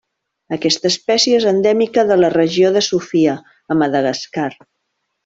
[0.55, 3.37] Aquesta espècie és endèmica de la regió de Sofia,
[3.69, 4.49] a Madagascar.